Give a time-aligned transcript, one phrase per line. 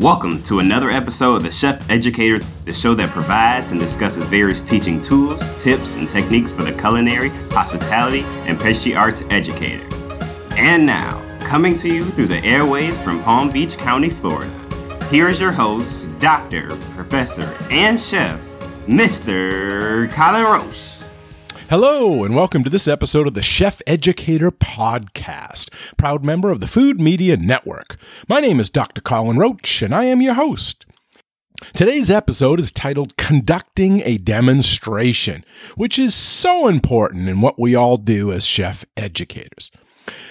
[0.00, 4.62] Welcome to another episode of the Chef Educator, the show that provides and discusses various
[4.62, 9.86] teaching tools, tips, and techniques for the culinary, hospitality, and pastry arts educator.
[10.52, 14.50] And now, coming to you through the airways from Palm Beach County, Florida,
[15.10, 18.40] here is your host, Doctor, Professor, and Chef,
[18.86, 20.10] Mr.
[20.12, 20.99] Colin Roche.
[21.70, 26.66] Hello, and welcome to this episode of the Chef Educator Podcast, proud member of the
[26.66, 27.96] Food Media Network.
[28.26, 29.00] My name is Dr.
[29.00, 30.84] Colin Roach, and I am your host.
[31.72, 35.44] Today's episode is titled Conducting a Demonstration,
[35.76, 39.70] which is so important in what we all do as chef educators.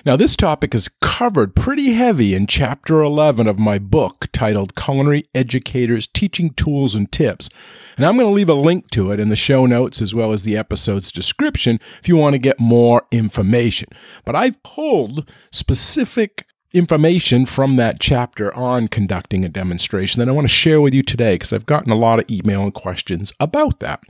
[0.06, 5.26] Now, this topic is covered pretty heavy in chapter 11 of my book titled Culinary
[5.36, 7.50] Educators Teaching Tools and Tips.
[7.98, 10.32] And I'm going to leave a link to it in the show notes as well
[10.32, 13.90] as the episode's description if you want to get more information.
[14.26, 20.46] But I've pulled specific information from that chapter on conducting a demonstration that I want
[20.46, 23.80] to share with you today because I've gotten a lot of email and questions about
[23.80, 24.02] that.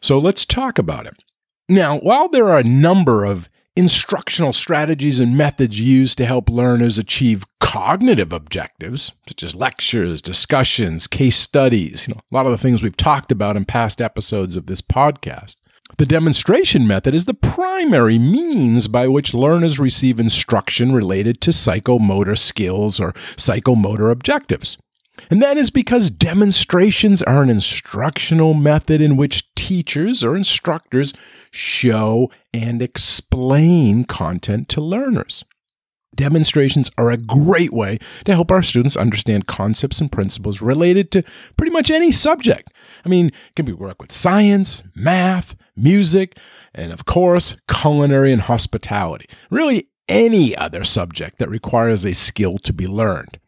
[0.00, 1.22] So let's talk about it.
[1.68, 6.98] Now, while there are a number of instructional strategies and methods used to help learners
[6.98, 12.58] achieve cognitive objectives, such as lectures, discussions, case studies, you know, a lot of the
[12.58, 15.56] things we've talked about in past episodes of this podcast.
[15.98, 22.38] The demonstration method is the primary means by which learners receive instruction related to psychomotor
[22.38, 24.78] skills or psychomotor objectives.
[25.28, 31.12] And that is because demonstrations are an instructional method in which teachers or instructors
[31.50, 35.44] show and explain content to learners.
[36.14, 41.22] Demonstrations are a great way to help our students understand concepts and principles related to
[41.56, 42.72] pretty much any subject.
[43.04, 46.36] I mean, it can be work with science, math, music,
[46.74, 49.26] and of course, culinary and hospitality.
[49.50, 53.38] Really, any other subject that requires a skill to be learned.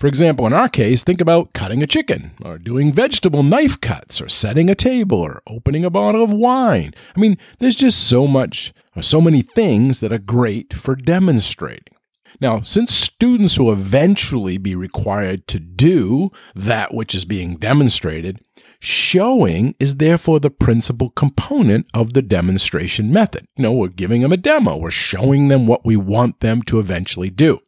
[0.00, 4.22] For example, in our case, think about cutting a chicken, or doing vegetable knife cuts,
[4.22, 6.94] or setting a table, or opening a bottle of wine.
[7.14, 11.94] I mean, there's just so much, or so many things that are great for demonstrating.
[12.40, 18.40] Now, since students will eventually be required to do that which is being demonstrated,
[18.78, 23.44] showing is therefore the principal component of the demonstration method.
[23.54, 26.78] You know, we're giving them a demo, we're showing them what we want them to
[26.78, 27.60] eventually do.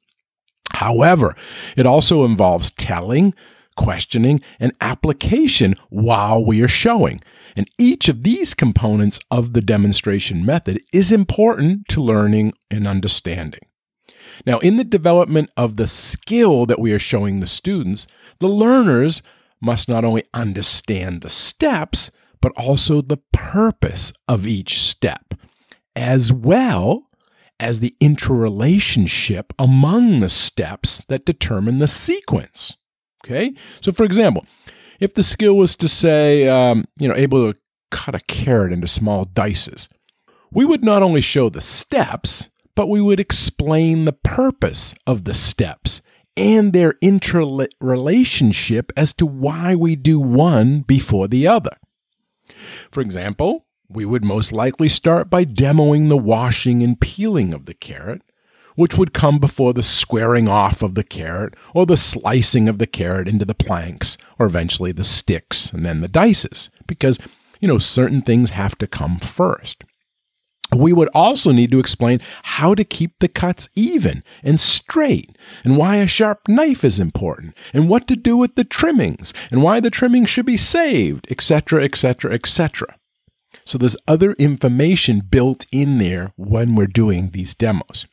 [0.75, 1.37] However,
[1.77, 3.35] it also involves telling,
[3.77, 7.21] questioning, and application while we are showing.
[7.57, 13.61] And each of these components of the demonstration method is important to learning and understanding.
[14.47, 18.07] Now, in the development of the skill that we are showing the students,
[18.39, 19.23] the learners
[19.61, 22.11] must not only understand the steps,
[22.41, 25.35] but also the purpose of each step,
[25.95, 27.07] as well
[27.63, 32.77] as the interrelationship among the steps that determine the sequence.
[33.25, 33.55] Okay?
[33.81, 34.45] So, for example,
[34.99, 37.59] if the skill was to say, um, you know, able to
[37.93, 39.89] cut a carrot into small dices,
[40.51, 45.35] we would not only show the steps, but we would explain the purpose of the
[45.35, 46.03] steps
[46.37, 51.77] and their interrelationship as to why we do one before the other.
[52.91, 53.62] For example,
[53.95, 58.23] we would most likely start by demoing the washing and peeling of the carrot,
[58.75, 62.87] which would come before the squaring off of the carrot or the slicing of the
[62.87, 67.19] carrot into the planks or eventually the sticks and then the dices, because,
[67.61, 69.85] you know, certain things have to come first.
[70.75, 75.77] We would also need to explain how to keep the cuts even and straight, and
[75.77, 79.81] why a sharp knife is important, and what to do with the trimmings, and why
[79.81, 82.97] the trimmings should be saved, etc., etc., etc.
[83.65, 88.07] So there's other information built in there when we're doing these demos.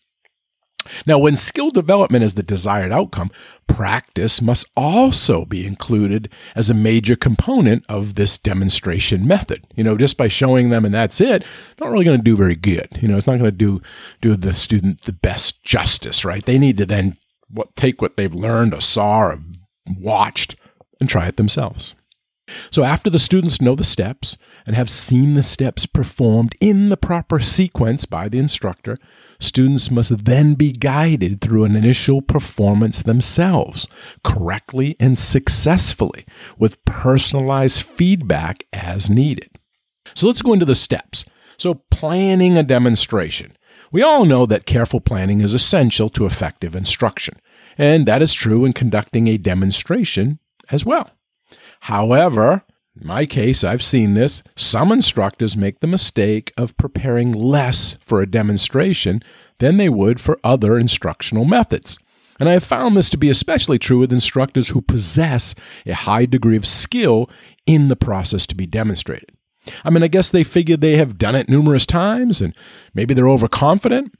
[1.05, 3.31] Now, when skill development is the desired outcome,
[3.67, 9.65] practice must also be included as a major component of this demonstration method.
[9.75, 11.43] You know, just by showing them and that's it,
[11.79, 12.87] not really going to do very good.
[13.01, 13.81] You know, it's not going to do
[14.21, 16.45] do the student the best justice, right?
[16.45, 17.17] They need to then
[17.49, 19.39] what, take what they've learned or saw or
[19.97, 20.55] watched
[20.99, 21.93] and try it themselves.
[22.69, 26.97] So, after the students know the steps and have seen the steps performed in the
[26.97, 28.97] proper sequence by the instructor,
[29.39, 33.87] students must then be guided through an initial performance themselves,
[34.23, 36.25] correctly and successfully,
[36.57, 39.49] with personalized feedback as needed.
[40.15, 41.25] So, let's go into the steps.
[41.57, 43.53] So, planning a demonstration.
[43.91, 47.39] We all know that careful planning is essential to effective instruction,
[47.77, 51.09] and that is true in conducting a demonstration as well.
[51.81, 52.63] However,
[52.99, 54.43] in my case, I've seen this.
[54.55, 59.21] Some instructors make the mistake of preparing less for a demonstration
[59.59, 61.97] than they would for other instructional methods.
[62.39, 65.55] And I have found this to be especially true with instructors who possess
[65.85, 67.29] a high degree of skill
[67.65, 69.31] in the process to be demonstrated.
[69.83, 72.55] I mean, I guess they figure they have done it numerous times and
[72.93, 74.13] maybe they're overconfident.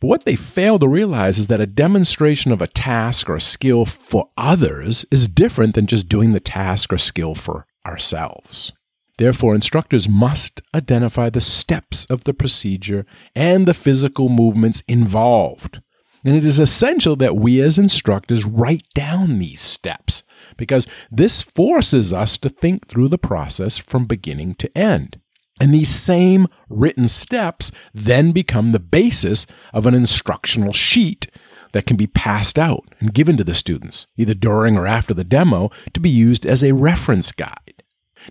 [0.00, 3.40] But what they fail to realize is that a demonstration of a task or a
[3.40, 8.72] skill for others is different than just doing the task or skill for ourselves.
[9.18, 15.80] Therefore, instructors must identify the steps of the procedure and the physical movements involved.
[16.24, 20.22] And it is essential that we as instructors write down these steps
[20.56, 25.20] because this forces us to think through the process from beginning to end.
[25.60, 31.28] And these same written steps then become the basis of an instructional sheet
[31.72, 35.24] that can be passed out and given to the students, either during or after the
[35.24, 37.82] demo, to be used as a reference guide.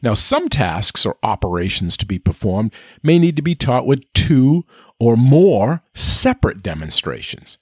[0.02, 4.66] Now, some tasks or operations to be performed may need to be taught with two
[5.00, 7.58] or more separate demonstrations.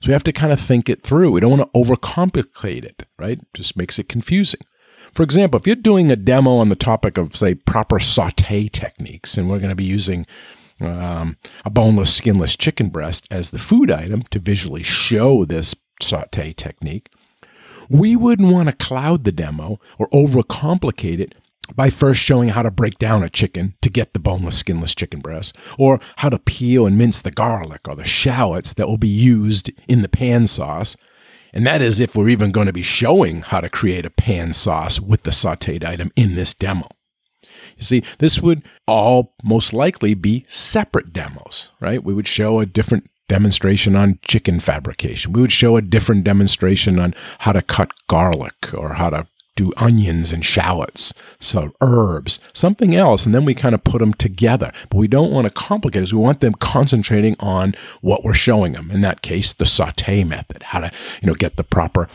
[0.00, 1.32] So we have to kind of think it through.
[1.32, 3.40] We don't want to overcomplicate it, right?
[3.54, 4.60] Just makes it confusing.
[5.12, 9.36] For example, if you're doing a demo on the topic of, say, proper saute techniques,
[9.36, 10.26] and we're going to be using
[10.80, 16.52] um, a boneless, skinless chicken breast as the food item to visually show this saute
[16.54, 17.10] technique,
[17.90, 21.34] we wouldn't want to cloud the demo or overcomplicate it
[21.74, 25.20] by first showing how to break down a chicken to get the boneless, skinless chicken
[25.20, 29.08] breast, or how to peel and mince the garlic or the shallots that will be
[29.08, 30.96] used in the pan sauce.
[31.52, 34.52] And that is if we're even going to be showing how to create a pan
[34.52, 36.88] sauce with the sauteed item in this demo.
[37.76, 42.02] You see, this would all most likely be separate demos, right?
[42.02, 45.32] We would show a different demonstration on chicken fabrication.
[45.32, 49.26] We would show a different demonstration on how to cut garlic or how to
[49.56, 54.14] do onions and shallots, so herbs, something else, and then we kind of put them
[54.14, 54.72] together.
[54.88, 56.12] But we don't want to complicate it.
[56.12, 58.90] We want them concentrating on what we're showing them.
[58.90, 60.90] In that case, the saute method, how to
[61.20, 62.08] you know get the proper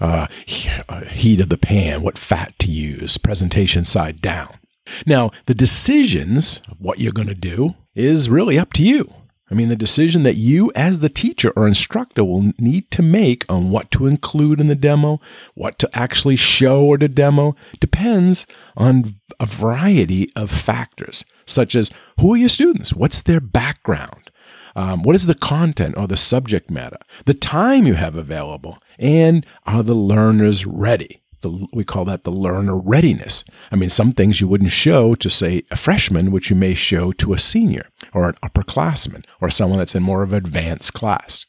[0.00, 4.58] uh, heat of the pan, what fat to use, presentation side down.
[5.06, 9.12] Now, the decisions what you're going to do is really up to you.
[9.52, 13.44] I mean, the decision that you, as the teacher or instructor, will need to make
[13.52, 15.20] on what to include in the demo,
[15.52, 18.46] what to actually show or to demo, depends
[18.78, 22.94] on a variety of factors, such as who are your students?
[22.94, 24.30] What's their background?
[24.74, 26.96] Um, what is the content or the subject matter?
[27.26, 28.78] The time you have available?
[28.98, 31.20] And are the learners ready?
[31.42, 33.44] The, we call that the learner readiness.
[33.70, 37.12] I mean, some things you wouldn't show to, say, a freshman, which you may show
[37.12, 41.44] to a senior or an upperclassman or someone that's in more of an advanced class.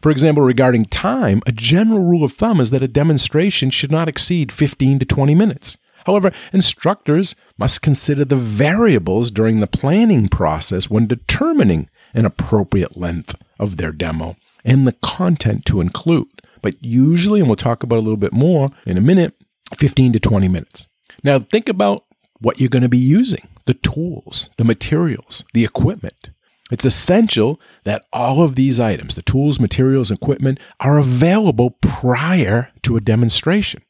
[0.00, 4.08] For example, regarding time, a general rule of thumb is that a demonstration should not
[4.08, 5.76] exceed 15 to 20 minutes.
[6.06, 13.34] However, instructors must consider the variables during the planning process when determining an appropriate length
[13.58, 18.02] of their demo and the content to include but usually, and we'll talk about a
[18.02, 19.34] little bit more in a minute,
[19.76, 20.86] 15 to 20 minutes.
[21.22, 22.04] Now, think about
[22.40, 26.30] what you're going to be using the tools, the materials, the equipment.
[26.70, 32.96] It's essential that all of these items, the tools, materials, equipment, are available prior to
[32.96, 33.82] a demonstration.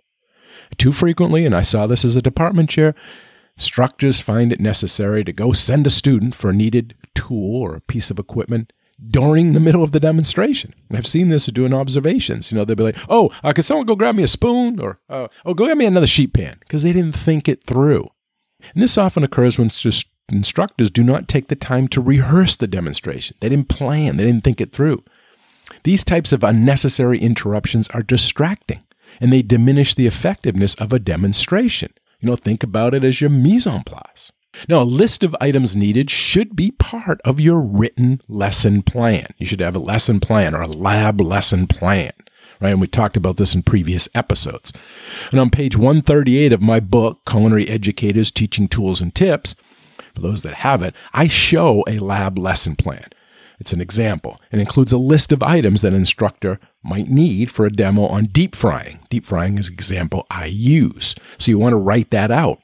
[0.76, 2.94] Too frequently, and I saw this as a department chair,
[3.56, 7.81] instructors find it necessary to go send a student for a needed tool or a
[7.81, 8.73] piece of equipment
[9.06, 10.74] during the middle of the demonstration.
[10.92, 12.50] I've seen this doing observations.
[12.50, 14.98] You know, they'll be like, "Oh, uh, can someone go grab me a spoon?" or
[15.08, 18.08] uh, "Oh, go get me another sheet pan," because they didn't think it through.
[18.74, 19.70] And this often occurs when
[20.31, 23.36] instructors do not take the time to rehearse the demonstration.
[23.40, 24.17] They didn't plan.
[24.17, 25.02] They didn't think it through.
[25.84, 28.82] These types of unnecessary interruptions are distracting,
[29.20, 31.93] and they diminish the effectiveness of a demonstration.
[32.20, 34.32] You know, think about it as your mise en place.
[34.69, 39.26] Now, a list of items needed should be part of your written lesson plan.
[39.36, 42.12] You should have a lesson plan or a lab lesson plan,
[42.60, 42.70] right?
[42.70, 44.72] And we talked about this in previous episodes.
[45.31, 49.55] And on page 138 of my book, Culinary Educators Teaching Tools and Tips,
[50.14, 53.06] for those that have it, I show a lab lesson plan.
[53.60, 57.67] It's an example and includes a list of items that an instructor might need for
[57.67, 59.00] a demo on deep frying.
[59.10, 61.14] Deep frying is an example I use.
[61.38, 62.60] So you want to write that out.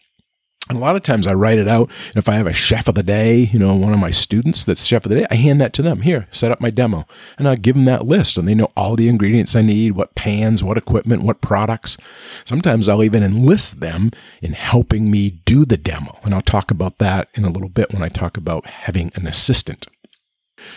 [0.71, 1.91] And a lot of times I write it out.
[2.09, 4.65] And if I have a chef of the day, you know, one of my students
[4.65, 6.01] that's chef of the day, I hand that to them.
[6.01, 7.07] Here, set up my demo.
[7.37, 10.15] And I give them that list and they know all the ingredients I need, what
[10.15, 11.99] pans, what equipment, what products.
[12.45, 16.19] Sometimes I'll even enlist them in helping me do the demo.
[16.25, 19.27] And I'll talk about that in a little bit when I talk about having an
[19.27, 19.87] assistant.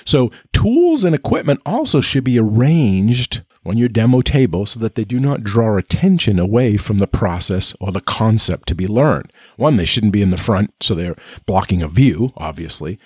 [0.06, 5.03] So tools and equipment also should be arranged on your demo table so that they
[5.03, 9.32] do not draw attention away from the process or the concept to be learned.
[9.58, 12.98] One, they shouldn't be in the front, so they're blocking a view, obviously.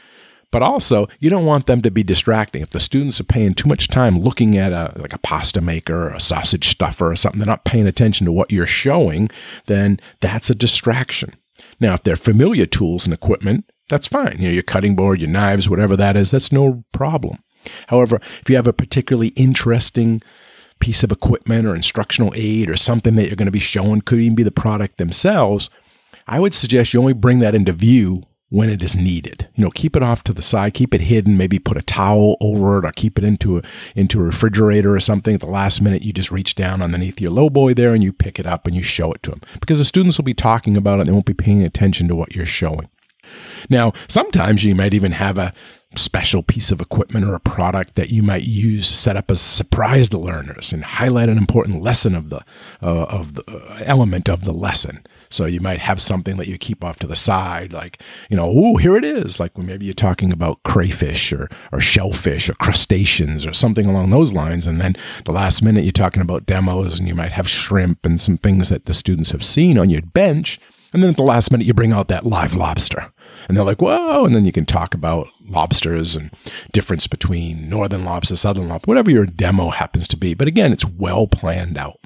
[0.52, 2.62] But also, you don't want them to be distracting.
[2.62, 6.08] If the students are paying too much time looking at a like a pasta maker
[6.08, 9.30] or a sausage stuffer or something, they're not paying attention to what you're showing,
[9.68, 11.36] then that's a distraction.
[11.80, 14.38] Now, if they're familiar tools and equipment, that's fine.
[14.40, 17.44] You know, your cutting board, your knives, whatever that is, that's no problem.
[17.88, 20.22] However, if you have a particularly interesting
[20.80, 24.20] piece of equipment or instructional aid or something that you're going to be showing, could
[24.20, 25.70] even be the product themselves,
[26.26, 29.50] I would suggest you only bring that into view when it is needed.
[29.56, 32.38] You know, keep it off to the side, keep it hidden, maybe put a towel
[32.40, 33.62] over it or keep it into a
[33.94, 35.34] into a refrigerator or something.
[35.34, 38.14] At the last minute, you just reach down underneath your low boy there and you
[38.14, 39.42] pick it up and you show it to them.
[39.60, 42.16] Because the students will be talking about it, and they won't be paying attention to
[42.16, 42.88] what you're showing.
[43.70, 45.54] Now, sometimes you might even have a
[45.96, 49.40] special piece of equipment or a product that you might use to set up as
[49.40, 52.38] a surprise to learners and highlight an important lesson of the
[52.82, 55.04] uh, of the uh, element of the lesson.
[55.30, 58.52] So you might have something that you keep off to the side, like you know,
[58.56, 59.40] oh, here it is.
[59.40, 64.34] Like maybe you're talking about crayfish or or shellfish or crustaceans or something along those
[64.34, 64.96] lines, and then
[65.26, 68.70] the last minute you're talking about demos, and you might have shrimp and some things
[68.70, 70.60] that the students have seen on your bench
[70.94, 73.12] and then at the last minute, you bring out that live lobster.
[73.48, 74.26] And they're like, whoa.
[74.26, 76.32] And then you can talk about lobsters and
[76.74, 80.34] difference between northern lobster, southern lobster, whatever your demo happens to be.
[80.34, 82.00] But again, it's well planned out.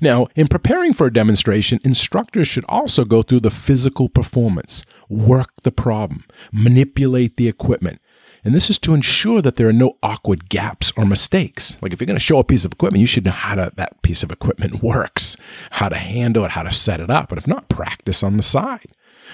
[0.00, 5.50] Now, in preparing for a demonstration, instructors should also go through the physical performance, work
[5.62, 8.00] the problem, manipulate the equipment,
[8.44, 11.78] and this is to ensure that there are no awkward gaps or mistakes.
[11.80, 13.72] Like if you're going to show a piece of equipment, you should know how to,
[13.76, 15.36] that piece of equipment works,
[15.70, 17.30] how to handle it, how to set it up.
[17.30, 18.90] But if not, practice on the side.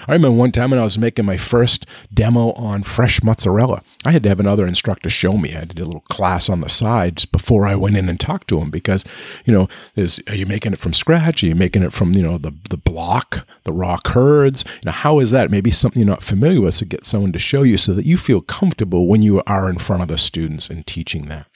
[0.07, 4.11] I remember one time when I was making my first demo on fresh mozzarella, I
[4.11, 5.55] had to have another instructor show me.
[5.55, 8.59] I did a little class on the side before I went in and talked to
[8.59, 9.05] him because,
[9.45, 11.43] you know, is are you making it from scratch?
[11.43, 14.63] Are you making it from, you know, the the block, the raw curds?
[14.81, 15.51] You know, how is that?
[15.51, 18.17] Maybe something you're not familiar with, so get someone to show you so that you
[18.17, 21.47] feel comfortable when you are in front of the students and teaching that.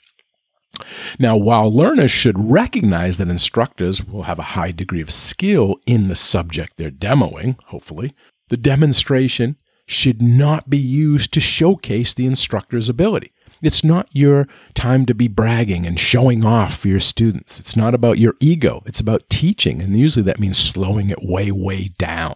[1.18, 6.08] Now, while learners should recognize that instructors will have a high degree of skill in
[6.08, 8.14] the subject they're demoing, hopefully,
[8.48, 9.56] the demonstration
[9.86, 13.32] should not be used to showcase the instructor's ability.
[13.62, 17.58] It's not your time to be bragging and showing off for your students.
[17.58, 18.82] It's not about your ego.
[18.84, 19.80] It's about teaching.
[19.80, 22.34] And usually that means slowing it way, way down.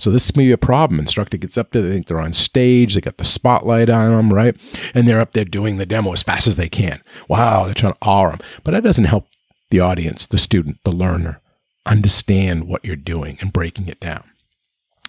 [0.00, 0.98] So this may be a problem.
[0.98, 4.32] Instructor gets up there, they think they're on stage, they got the spotlight on them,
[4.32, 4.56] right?
[4.94, 7.02] And they're up there doing the demo as fast as they can.
[7.28, 8.40] Wow, they're trying to awe them.
[8.64, 9.26] But that doesn't help
[9.68, 11.42] the audience, the student, the learner
[11.84, 14.24] understand what you're doing and breaking it down.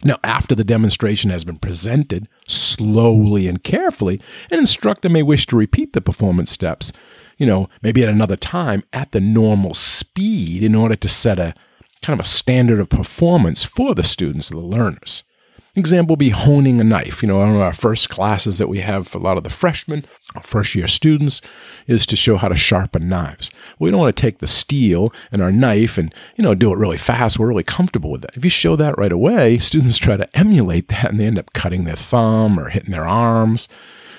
[0.03, 4.19] Now, after the demonstration has been presented slowly and carefully,
[4.49, 6.91] an instructor may wish to repeat the performance steps,
[7.37, 11.53] you know, maybe at another time at the normal speed in order to set a
[12.01, 15.23] kind of a standard of performance for the students, the learners.
[15.73, 17.23] Example be honing a knife.
[17.23, 19.49] You know, one of our first classes that we have for a lot of the
[19.49, 20.03] freshmen,
[20.35, 21.41] our first year students,
[21.87, 23.49] is to show how to sharpen knives.
[23.79, 26.77] We don't want to take the steel and our knife and, you know, do it
[26.77, 27.39] really fast.
[27.39, 28.35] We're really comfortable with that.
[28.35, 31.53] If you show that right away, students try to emulate that and they end up
[31.53, 33.69] cutting their thumb or hitting their arms.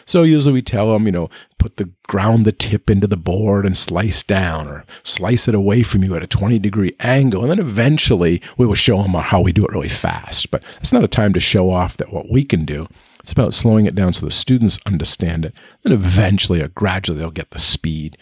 [0.05, 3.65] So usually we tell them, you know, put the ground the tip into the board
[3.65, 7.43] and slice down or slice it away from you at a 20 degree angle.
[7.43, 10.51] And then eventually we will show them how we do it really fast.
[10.51, 12.89] But it's not a time to show off that what we can do.
[13.21, 15.55] It's about slowing it down so the students understand it.
[15.83, 18.19] Then eventually or gradually they'll get the speed.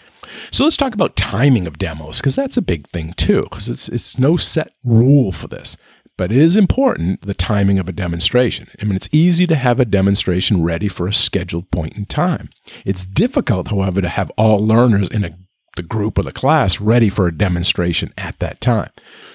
[0.51, 3.89] So let's talk about timing of demos because that's a big thing too because it's
[3.89, 5.79] it's no set rule for this.
[6.21, 8.69] But it is important the timing of a demonstration.
[8.79, 12.51] I mean, it's easy to have a demonstration ready for a scheduled point in time.
[12.85, 15.31] It's difficult, however, to have all learners in a,
[15.77, 18.91] the group or the class ready for a demonstration at that time.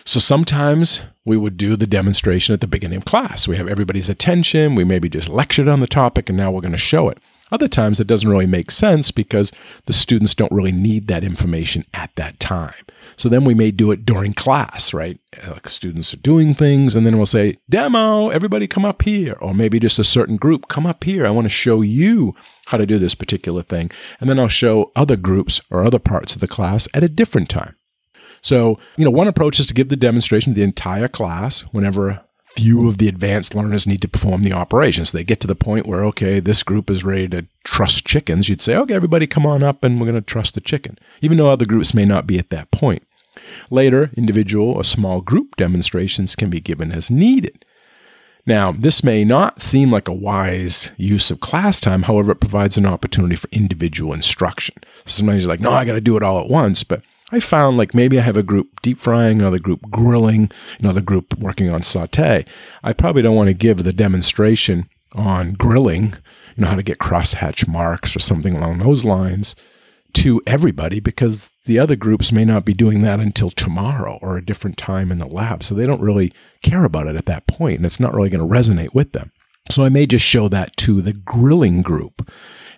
[0.05, 3.47] So sometimes we would do the demonstration at the beginning of class.
[3.47, 4.75] We have everybody's attention.
[4.75, 7.17] We maybe just lectured on the topic and now we're going to show it.
[7.51, 9.51] Other times it doesn't really make sense because
[9.85, 12.73] the students don't really need that information at that time.
[13.17, 15.19] So then we may do it during class, right?
[15.43, 19.35] Uh, like students are doing things, and then we'll say, Demo, everybody come up here.
[19.41, 21.25] Or maybe just a certain group, come up here.
[21.25, 22.33] I want to show you
[22.65, 23.91] how to do this particular thing.
[24.19, 27.49] And then I'll show other groups or other parts of the class at a different
[27.49, 27.75] time.
[28.41, 32.21] So, you know, one approach is to give the demonstration to the entire class whenever
[32.55, 35.11] few of the advanced learners need to perform the operations.
[35.11, 38.47] They get to the point where, okay, this group is ready to truss chickens.
[38.47, 41.37] You'd say, okay, everybody come on up and we're going to truss the chicken, even
[41.37, 43.05] though other groups may not be at that point.
[43.69, 47.65] Later, individual or small group demonstrations can be given as needed.
[48.45, 52.03] Now, this may not seem like a wise use of class time.
[52.03, 54.75] However, it provides an opportunity for individual instruction.
[55.03, 56.83] Sometimes you're like, no, I got to do it all at once.
[56.83, 57.01] But
[57.31, 61.37] I found like maybe I have a group deep frying, another group grilling, another group
[61.39, 62.45] working on saute.
[62.83, 66.13] I probably don't want to give the demonstration on grilling,
[66.55, 69.55] you know, how to get crosshatch marks or something along those lines
[70.13, 74.45] to everybody because the other groups may not be doing that until tomorrow or a
[74.45, 75.63] different time in the lab.
[75.63, 78.47] So they don't really care about it at that point and it's not really going
[78.47, 79.31] to resonate with them.
[79.69, 82.29] So I may just show that to the grilling group.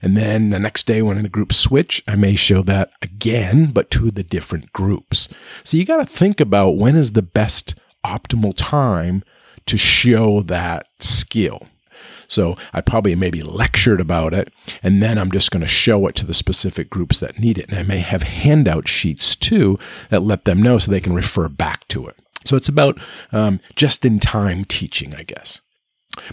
[0.01, 3.89] And then the next day when the groups switch, I may show that again, but
[3.91, 5.27] to the different groups.
[5.63, 7.75] So you got to think about when is the best
[8.05, 9.23] optimal time
[9.65, 11.67] to show that skill.
[12.27, 14.51] So I probably maybe lectured about it,
[14.83, 17.69] and then I'm just going to show it to the specific groups that need it.
[17.69, 19.79] And I may have handout sheets too
[20.09, 22.17] that let them know so they can refer back to it.
[22.45, 22.99] So it's about
[23.31, 25.61] um, just in time teaching, I guess.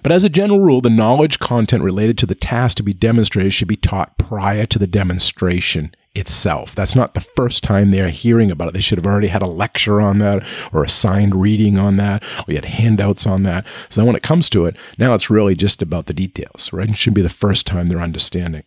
[0.02, 3.52] But as a general rule, the knowledge content related to the task to be demonstrated
[3.52, 6.74] should be taught prior to the demonstration itself.
[6.74, 8.74] That's not the first time they're hearing about it.
[8.74, 12.22] They should have already had a lecture on that or a signed reading on that.
[12.46, 13.66] We had handouts on that.
[13.88, 16.88] So then when it comes to it, now it's really just about the details, right?
[16.88, 18.62] It should be the first time they're understanding.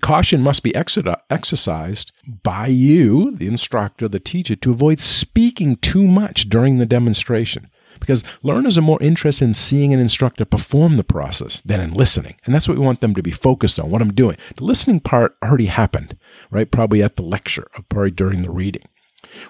[0.00, 6.48] Caution must be exercised by you, the instructor, the teacher, to avoid speaking too much
[6.48, 7.68] during the demonstration
[8.00, 12.36] because learners are more interested in seeing an instructor perform the process than in listening.
[12.44, 14.36] And that's what we want them to be focused on, what I'm doing.
[14.56, 16.16] The listening part already happened,
[16.50, 16.70] right?
[16.70, 18.82] Probably at the lecture, probably during the reading.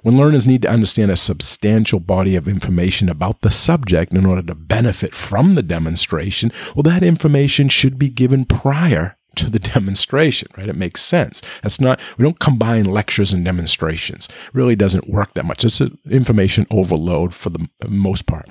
[0.03, 4.43] When learners need to understand a substantial body of information about the subject in order
[4.43, 10.49] to benefit from the demonstration, well, that information should be given prior to the demonstration,
[10.57, 10.69] right?
[10.69, 11.43] It makes sense.
[11.63, 14.29] That's not, we don't combine lectures and demonstrations.
[14.29, 15.65] It really doesn't work that much.
[15.65, 18.51] It's information overload for the most part.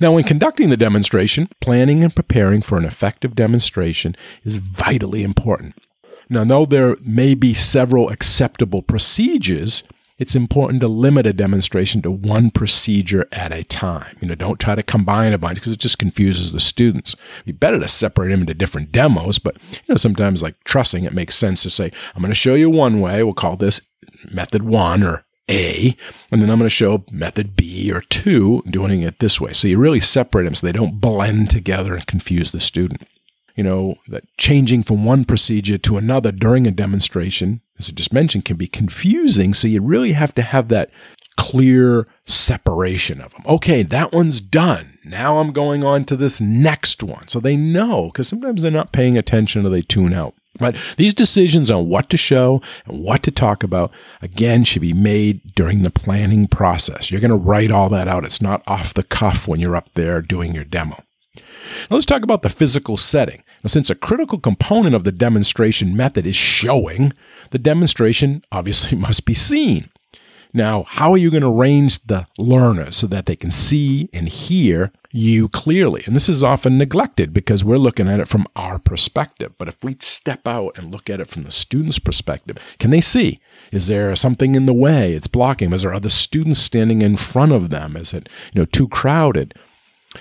[0.00, 5.74] Now, when conducting the demonstration, planning and preparing for an effective demonstration is vitally important.
[6.28, 9.82] Now, though there may be several acceptable procedures,
[10.18, 14.16] it's important to limit a demonstration to one procedure at a time.
[14.20, 17.16] You know, don't try to combine a bunch because it just confuses the students.
[17.36, 21.04] It'd be better to separate them into different demos, but you know, sometimes like trussing,
[21.04, 23.22] it makes sense to say, I'm going to show you one way.
[23.22, 23.80] We'll call this
[24.30, 25.94] method one or a,
[26.30, 29.52] and then I'm going to show method B or two, doing it this way.
[29.52, 33.06] So you really separate them so they don't blend together and confuse the student
[33.54, 38.12] you know, that changing from one procedure to another during a demonstration, as I just
[38.12, 39.54] mentioned, can be confusing.
[39.54, 40.90] So you really have to have that
[41.36, 43.42] clear separation of them.
[43.46, 44.98] Okay, that one's done.
[45.04, 47.28] Now I'm going on to this next one.
[47.28, 50.34] So they know, because sometimes they're not paying attention or they tune out.
[50.58, 53.90] But these decisions on what to show and what to talk about,
[54.22, 57.10] again, should be made during the planning process.
[57.10, 58.24] You're going to write all that out.
[58.24, 61.02] It's not off the cuff when you're up there doing your demo.
[61.36, 63.42] Now let's talk about the physical setting.
[63.64, 67.14] Now, since a critical component of the demonstration method is showing,
[67.50, 69.88] the demonstration obviously must be seen.
[70.56, 74.28] Now, how are you going to arrange the learner so that they can see and
[74.28, 76.04] hear you clearly?
[76.06, 79.52] And this is often neglected because we're looking at it from our perspective.
[79.58, 83.00] But if we step out and look at it from the student's perspective, can they
[83.00, 83.40] see?
[83.72, 85.14] Is there something in the way?
[85.14, 85.72] It's blocking.
[85.72, 87.96] Is there other students standing in front of them?
[87.96, 89.54] Is it, you know, too crowded?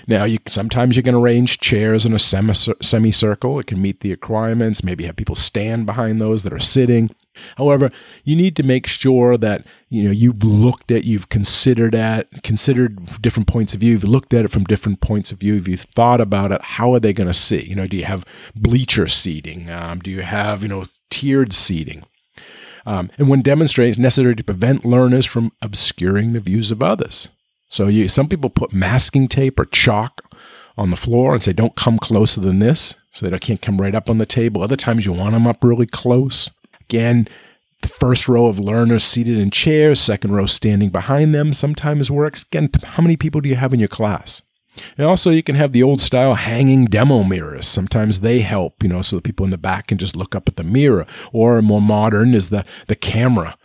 [0.07, 3.59] Now, you sometimes you can arrange chairs in a semicircle.
[3.59, 4.83] It can meet the requirements.
[4.83, 7.09] Maybe have people stand behind those that are sitting.
[7.57, 7.89] However,
[8.23, 13.21] you need to make sure that you know you've looked at, you've considered at, considered
[13.21, 13.93] different points of view.
[13.93, 15.55] You've looked at it from different points of view.
[15.55, 17.63] If you've thought about it, how are they going to see?
[17.63, 18.25] You know, do you have
[18.55, 19.69] bleacher seating?
[19.69, 22.03] Um, do you have you know tiered seating?
[22.85, 27.29] Um, and when demonstrating, it's necessary to prevent learners from obscuring the views of others.
[27.73, 30.21] So you, some people put masking tape or chalk
[30.77, 33.81] on the floor and say, don't come closer than this so that they can't come
[33.81, 34.61] right up on the table.
[34.61, 36.51] Other times you want them up really close.
[36.81, 37.27] Again,
[37.81, 42.43] the first row of learners seated in chairs, second row standing behind them sometimes works.
[42.43, 44.43] Again, how many people do you have in your class?
[44.95, 47.65] And also, you can have the old style hanging demo mirrors.
[47.65, 50.47] Sometimes they help, you know, so the people in the back can just look up
[50.47, 51.07] at the mirror.
[51.31, 53.57] Or more modern is the, the camera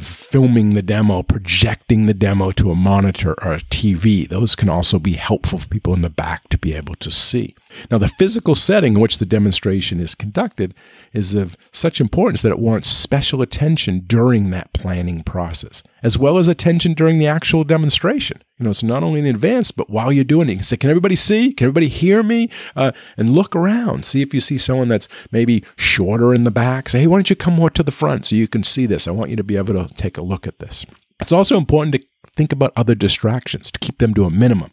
[0.00, 4.26] filming the demo, projecting the demo to a monitor or a TV.
[4.28, 7.54] Those can also be helpful for people in the back to be able to see.
[7.90, 10.74] Now, the physical setting in which the demonstration is conducted
[11.12, 16.38] is of such importance that it warrants special attention during that planning process, as well
[16.38, 18.40] as attention during the actual demonstration.
[18.62, 20.76] You know, so not only in advance, but while you're doing it, you can say,
[20.76, 21.52] Can everybody see?
[21.52, 22.48] Can everybody hear me?
[22.76, 24.06] Uh, and look around.
[24.06, 26.88] See if you see someone that's maybe shorter in the back.
[26.88, 29.08] Say, Hey, why don't you come more to the front so you can see this?
[29.08, 30.86] I want you to be able to take a look at this.
[31.18, 34.70] It's also important to think about other distractions, to keep them to a minimum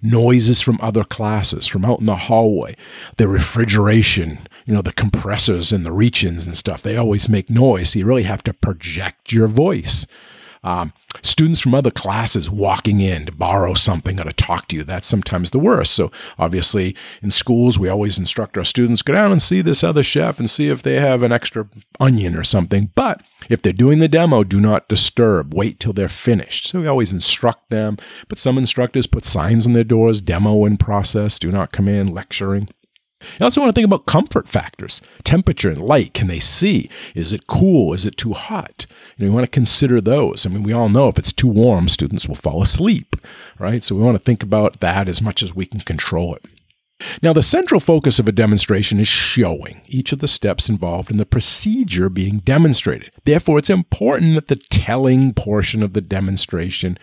[0.00, 2.76] noises from other classes, from out in the hallway,
[3.16, 6.82] the refrigeration, you know, the compressors and the reach ins and stuff.
[6.82, 7.90] They always make noise.
[7.90, 10.06] So you really have to project your voice.
[10.64, 14.82] Um, students from other classes walking in to borrow something or to talk to you,
[14.82, 15.92] that's sometimes the worst.
[15.92, 20.02] So, obviously, in schools, we always instruct our students go down and see this other
[20.02, 21.68] chef and see if they have an extra
[22.00, 22.90] onion or something.
[22.94, 25.54] But if they're doing the demo, do not disturb.
[25.54, 26.68] Wait till they're finished.
[26.68, 27.98] So, we always instruct them.
[28.28, 32.08] But some instructors put signs on their doors demo in process, do not come in
[32.08, 32.68] lecturing.
[33.38, 36.14] You also want to think about comfort factors, temperature and light.
[36.14, 36.88] Can they see?
[37.14, 37.92] Is it cool?
[37.92, 38.86] Is it too hot?
[39.16, 40.46] You, know, you want to consider those.
[40.46, 43.16] I mean, we all know if it's too warm, students will fall asleep,
[43.58, 43.82] right?
[43.82, 46.44] So we want to think about that as much as we can control it.
[47.22, 51.16] Now, the central focus of a demonstration is showing each of the steps involved in
[51.16, 53.10] the procedure being demonstrated.
[53.24, 56.96] Therefore, it's important that the telling portion of the demonstration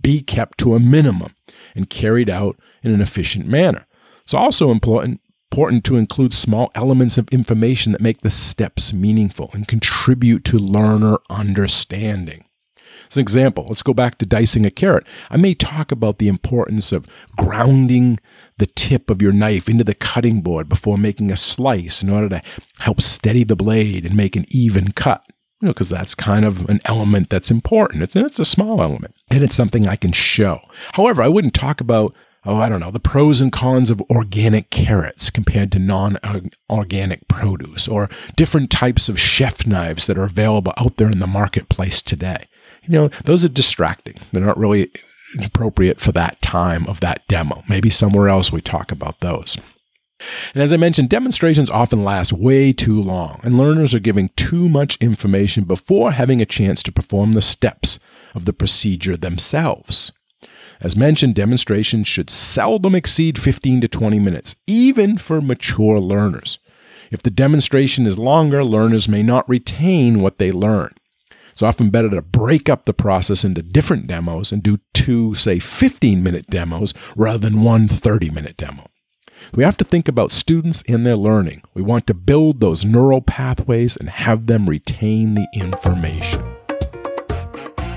[0.00, 1.34] be kept to a minimum
[1.74, 3.86] and carried out in an efficient manner.
[4.22, 5.20] It's also important
[5.54, 10.58] important to include small elements of information that make the steps meaningful and contribute to
[10.58, 12.44] learner understanding.
[13.08, 15.06] As an example, let's go back to dicing a carrot.
[15.30, 18.18] I may talk about the importance of grounding
[18.58, 22.28] the tip of your knife into the cutting board before making a slice in order
[22.30, 22.42] to
[22.78, 25.24] help steady the blade and make an even cut.
[25.60, 28.02] You know, because that's kind of an element that's important.
[28.02, 30.58] It's, it's a small element, and it's something I can show.
[30.94, 32.12] However, I wouldn't talk about
[32.46, 36.18] oh, I don't know, the pros and cons of organic carrots compared to non
[36.70, 41.26] organic produce, or different types of chef knives that are available out there in the
[41.26, 42.44] marketplace today.
[42.82, 44.16] You know, those are distracting.
[44.32, 44.90] They're not really
[45.42, 47.64] appropriate for that time of that demo.
[47.68, 49.56] Maybe somewhere else we talk about those.
[50.54, 54.68] And as I mentioned, demonstrations often last way too long, and learners are giving too
[54.68, 57.98] much information before having a chance to perform the steps
[58.34, 60.12] of the procedure themselves.
[60.80, 66.58] As mentioned, demonstrations should seldom exceed 15 to 20 minutes, even for mature learners.
[67.10, 70.94] If the demonstration is longer, learners may not retain what they learn.
[71.52, 75.60] It's often better to break up the process into different demos and do two, say,
[75.60, 78.90] 15 minute demos rather than one 30 minute demo.
[79.54, 81.62] We have to think about students and their learning.
[81.72, 86.53] We want to build those neural pathways and have them retain the information.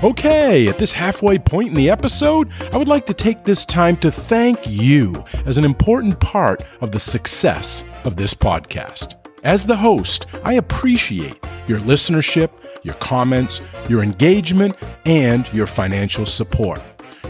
[0.04, 3.96] Okay, at this halfway point in the episode, I would like to take this time
[3.96, 9.16] to thank you as an important part of the success of this podcast.
[9.42, 12.50] As the host, I appreciate your listenership,
[12.84, 16.80] your comments, your engagement, and your financial support.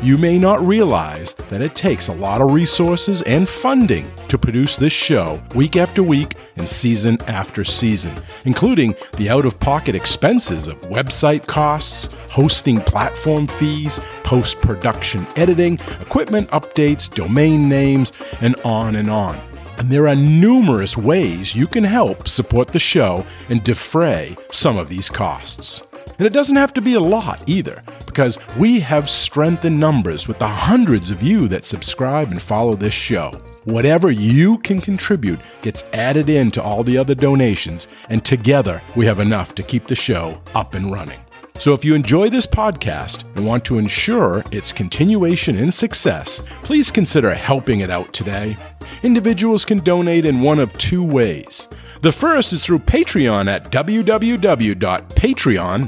[0.00, 4.76] You may not realize that it takes a lot of resources and funding to produce
[4.76, 10.68] this show week after week and season after season, including the out of pocket expenses
[10.68, 18.94] of website costs, hosting platform fees, post production editing, equipment updates, domain names, and on
[18.94, 19.36] and on.
[19.78, 24.88] And there are numerous ways you can help support the show and defray some of
[24.88, 25.82] these costs.
[26.18, 27.82] And it doesn't have to be a lot either,
[28.18, 32.74] because we have strength in numbers with the hundreds of you that subscribe and follow
[32.74, 33.30] this show.
[33.62, 39.06] Whatever you can contribute gets added in to all the other donations, and together we
[39.06, 41.20] have enough to keep the show up and running.
[41.60, 46.90] So if you enjoy this podcast and want to ensure its continuation and success, please
[46.90, 48.56] consider helping it out today.
[49.02, 51.68] Individuals can donate in one of two ways.
[52.00, 54.74] The first is through Patreon at www.patreon,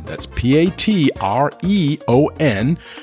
[0.06, 1.18] that's P-A-T-R-E-O-N,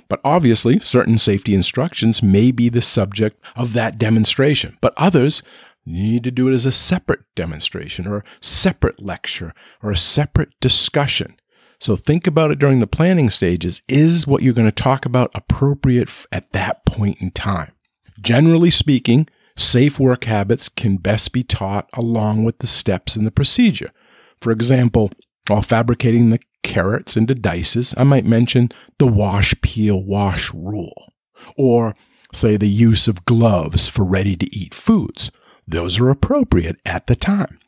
[0.08, 5.42] But obviously, certain safety instructions may be the subject of that demonstration, but others
[5.84, 9.96] you need to do it as a separate demonstration or a separate lecture or a
[9.96, 11.36] separate discussion.
[11.80, 13.82] So think about it during the planning stages.
[13.88, 17.72] Is what you're going to talk about appropriate at that point in time?
[18.20, 23.30] Generally speaking, safe work habits can best be taught along with the steps in the
[23.30, 23.92] procedure.
[24.40, 25.10] For example,
[25.46, 31.12] while fabricating the carrots into dices, I might mention the wash, peel, wash rule,
[31.56, 31.94] or
[32.32, 35.30] say the use of gloves for ready to eat foods.
[35.66, 37.58] Those are appropriate at the time.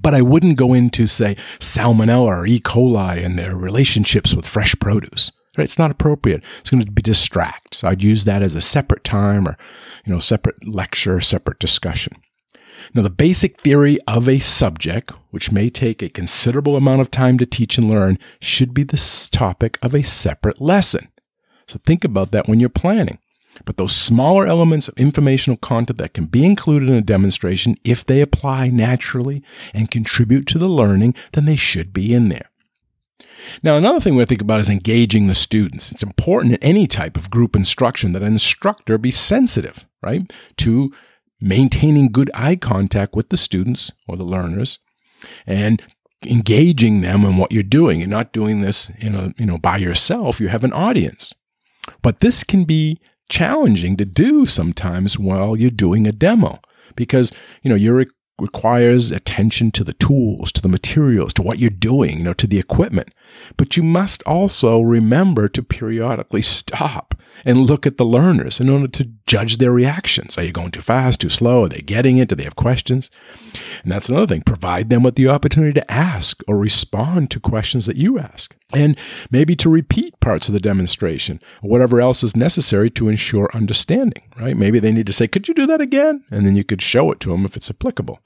[0.00, 2.60] But I wouldn't go into, say, salmonella or E.
[2.60, 5.30] coli and their relationships with fresh produce.
[5.56, 5.64] Right?
[5.64, 6.42] It's not appropriate.
[6.60, 7.74] It's going to be distract.
[7.74, 9.58] So I'd use that as a separate time or,
[10.06, 12.16] you know, separate lecture, separate discussion.
[12.94, 17.38] Now, the basic theory of a subject, which may take a considerable amount of time
[17.38, 21.08] to teach and learn, should be the topic of a separate lesson.
[21.68, 23.18] So think about that when you're planning.
[23.64, 28.04] But those smaller elements of informational content that can be included in a demonstration, if
[28.04, 29.42] they apply naturally
[29.74, 32.48] and contribute to the learning, then they should be in there.
[33.62, 35.90] Now, another thing we think about is engaging the students.
[35.90, 40.92] It's important in any type of group instruction that an instructor be sensitive, right, to
[41.40, 44.78] maintaining good eye contact with the students or the learners
[45.46, 45.82] and
[46.24, 47.98] engaging them in what you're doing.
[47.98, 50.40] You're not doing this, in a, you know, by yourself.
[50.40, 51.34] You have an audience.
[52.00, 53.00] But this can be
[53.32, 56.60] challenging to do sometimes while you're doing a demo
[56.94, 58.04] because, you know, you're
[58.38, 62.46] requires attention to the tools, to the materials, to what you're doing, you know, to
[62.46, 63.14] the equipment.
[63.56, 67.14] But you must also remember to periodically stop
[67.44, 70.36] and look at the learners in order to judge their reactions.
[70.36, 71.64] Are you going too fast, too slow?
[71.64, 72.28] Are they getting it?
[72.28, 73.10] Do they have questions?
[73.82, 74.42] And that's another thing.
[74.42, 78.56] Provide them with the opportunity to ask or respond to questions that you ask.
[78.74, 78.96] And
[79.30, 84.56] maybe to repeat parts of the demonstration whatever else is necessary to ensure understanding, right?
[84.56, 86.24] Maybe they need to say, Could you do that again?
[86.30, 88.20] And then you could show it to them if it's applicable.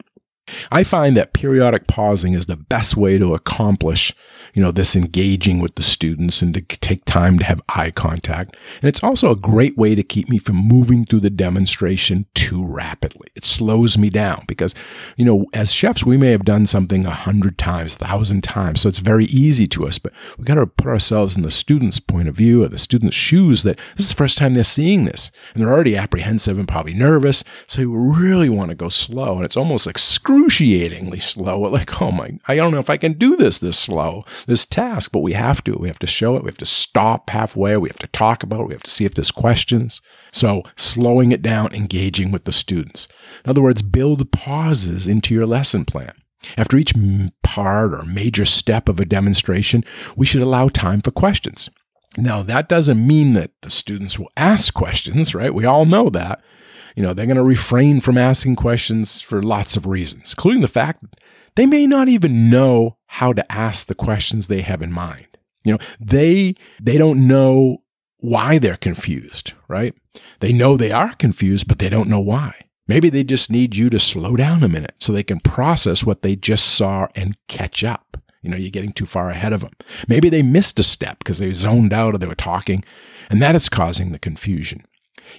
[0.71, 4.15] I find that periodic pausing is the best way to accomplish,
[4.55, 8.57] you know, this engaging with the students and to take time to have eye contact.
[8.81, 12.65] And it's also a great way to keep me from moving through the demonstration too
[12.65, 13.29] rapidly.
[13.35, 14.75] It slows me down because,
[15.17, 18.81] you know, as chefs, we may have done something a hundred times, thousand times.
[18.81, 22.01] So it's very easy to us, but we got to put ourselves in the student's
[22.01, 25.05] point of view or the student's shoes that this is the first time they're seeing
[25.05, 27.43] this and they're already apprehensive and probably nervous.
[27.67, 29.37] So you really want to go slow.
[29.37, 29.99] And it's almost like
[30.37, 31.57] excruciatingly slow.
[31.77, 35.11] Like, oh my, I don't know if I can do this this slow, this task,
[35.13, 35.77] but we have to.
[35.79, 36.43] We have to show it.
[36.43, 37.77] We have to stop halfway.
[37.77, 38.69] We have to talk about it.
[38.69, 40.01] We have to see if there's questions.
[40.33, 43.09] So slowing it down, engaging with the students.
[43.45, 46.13] In other words, build pauses into your lesson plan.
[46.57, 46.95] After each
[47.43, 49.83] part or major step of a demonstration,
[50.17, 51.69] we should allow time for questions.
[52.17, 55.53] Now, that doesn't mean that the students will ask questions, right?
[55.53, 56.41] We all know that
[56.97, 60.69] you know, they're going to refrain from asking questions for lots of reasons, including the
[60.69, 61.21] fact that
[61.55, 65.27] they may not even know how to ask the questions they have in mind.
[65.63, 67.83] You know, they they don't know
[68.19, 69.95] why they're confused, right?
[70.41, 72.55] They know they are confused, but they don't know why.
[72.89, 76.23] Maybe they just need you to slow down a minute so they can process what
[76.23, 78.17] they just saw and catch up.
[78.43, 79.73] You know, you're getting too far ahead of them.
[80.09, 82.85] Maybe they missed a step because they zoned out or they were talking,
[83.29, 84.85] and that is causing the confusion.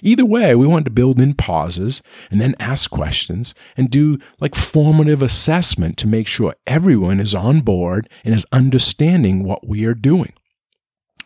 [0.02, 4.54] Either way, we want to build in pauses and then ask questions and do like
[4.54, 9.94] formative assessment to make sure everyone is on board and is understanding what we are
[9.94, 10.32] doing.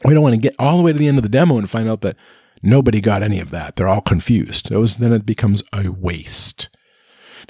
[0.05, 1.71] We don't want to get all the way to the end of the demo and
[1.71, 2.17] find out that
[2.63, 3.77] nobody got any of that.
[3.77, 4.71] They're all confused.
[4.71, 6.71] Those, then it becomes a waste.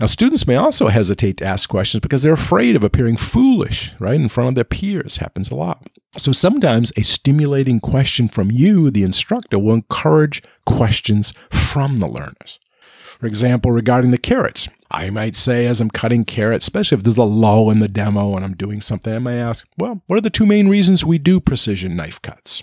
[0.00, 4.14] Now, students may also hesitate to ask questions because they're afraid of appearing foolish, right,
[4.14, 5.18] in front of their peers.
[5.18, 5.86] Happens a lot.
[6.18, 12.58] So sometimes a stimulating question from you, the instructor, will encourage questions from the learners.
[13.18, 17.16] For example, regarding the carrots, I might say as I'm cutting carrots, especially if there's
[17.16, 20.22] a lull in the demo and I'm doing something, I might ask, well, what are
[20.22, 22.62] the two main reasons we do precision knife cuts?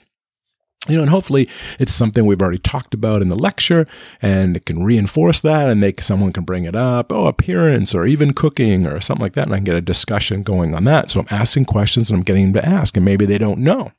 [0.89, 1.47] You know, and hopefully
[1.79, 3.87] it's something we've already talked about in the lecture
[4.21, 8.05] and it can reinforce that and make someone can bring it up, oh, appearance or
[8.05, 9.45] even cooking or something like that.
[9.45, 11.11] And I can get a discussion going on that.
[11.11, 13.91] So I'm asking questions and I'm getting them to ask, and maybe they don't know.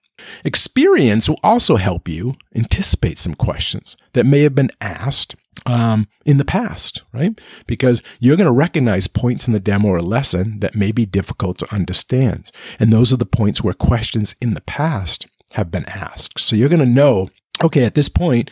[0.44, 5.35] Experience will also help you anticipate some questions that may have been asked
[5.66, 7.38] um, in the past, right?
[7.66, 11.59] Because you're going to recognize points in the demo or lesson that may be difficult
[11.59, 12.50] to understand.
[12.79, 16.38] And those are the points where questions in the past have been asked.
[16.38, 17.28] So you're going to know,
[17.62, 18.50] okay, at this point,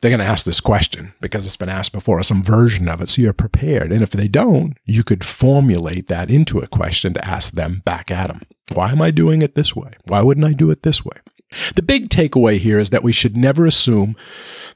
[0.00, 3.00] they're going to ask this question because it's been asked before, or some version of
[3.00, 3.10] it.
[3.10, 3.92] So you're prepared.
[3.92, 8.10] And if they don't, you could formulate that into a question to ask them back
[8.10, 8.42] at them.
[8.72, 9.90] Why am I doing it this way?
[10.06, 11.16] Why wouldn't I do it this way?
[11.74, 14.16] The big takeaway here is that we should never assume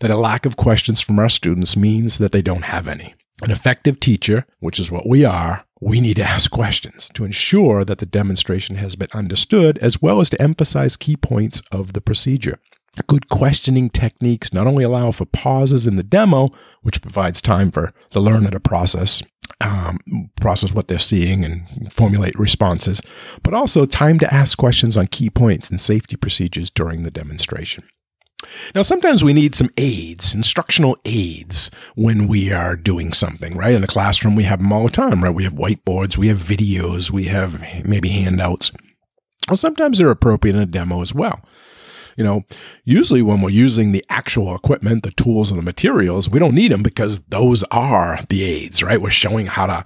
[0.00, 3.14] that a lack of questions from our students means that they don't have any.
[3.42, 7.84] An effective teacher, which is what we are, we need to ask questions to ensure
[7.84, 12.00] that the demonstration has been understood as well as to emphasize key points of the
[12.00, 12.58] procedure.
[13.06, 16.48] Good questioning techniques not only allow for pauses in the demo,
[16.80, 19.22] which provides time for the learner to process
[19.60, 19.98] um,
[20.40, 23.02] process what they're seeing and formulate responses,
[23.42, 27.84] but also time to ask questions on key points and safety procedures during the demonstration.
[28.74, 33.74] Now, sometimes we need some aids, instructional aids, when we are doing something, right?
[33.74, 35.34] In the classroom, we have them all the time, right?
[35.34, 38.72] We have whiteboards, we have videos, we have maybe handouts.
[39.48, 41.40] Well, sometimes they're appropriate in a demo as well.
[42.16, 42.44] You know,
[42.84, 46.70] usually when we're using the actual equipment, the tools and the materials, we don't need
[46.70, 49.00] them because those are the aids, right?
[49.00, 49.84] We're showing how to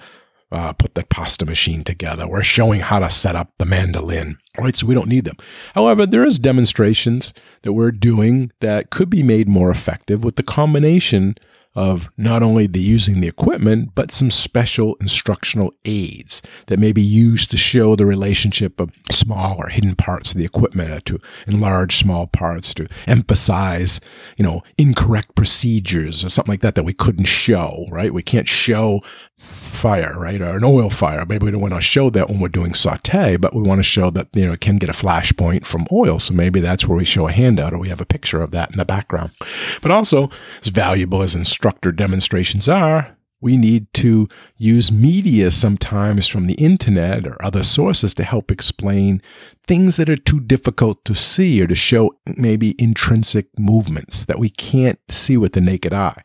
[0.50, 2.26] uh, put the pasta machine together.
[2.26, 4.76] We're showing how to set up the mandolin, right?
[4.76, 5.36] So we don't need them.
[5.74, 10.42] However, there is demonstrations that we're doing that could be made more effective with the
[10.42, 11.36] combination
[11.78, 17.02] of not only the using the equipment, but some special instructional aids that may be
[17.02, 21.96] used to show the relationship of small or hidden parts of the equipment to enlarge
[21.96, 24.00] small parts to emphasize,
[24.36, 28.12] you know, incorrect procedures or something like that that we couldn't show, right?
[28.12, 29.00] We can't show
[29.38, 30.40] fire, right?
[30.40, 31.24] Or an oil fire.
[31.24, 33.84] Maybe we don't want to show that when we're doing saute, but we want to
[33.84, 36.18] show that, you know, it can get a flash point from oil.
[36.18, 38.70] So maybe that's where we show a handout or we have a picture of that
[38.70, 39.30] in the background.
[39.80, 40.30] But also,
[40.62, 47.26] as valuable as instructor demonstrations are, we need to use media sometimes from the internet
[47.26, 49.22] or other sources to help explain
[49.66, 54.50] things that are too difficult to see or to show maybe intrinsic movements that we
[54.50, 56.22] can't see with the naked eye.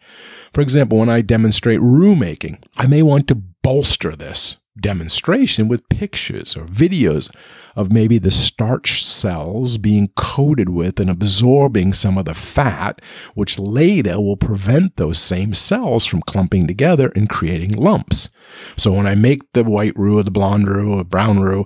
[0.54, 5.88] For example, when I demonstrate roux making, I may want to bolster this demonstration with
[5.90, 7.34] pictures or videos
[7.76, 13.02] of maybe the starch cells being coated with and absorbing some of the fat,
[13.36, 18.30] which later will prevent those same cells from clumping together and creating lumps.
[18.78, 21.66] So when I make the white roux or the blonde roux or brown roux,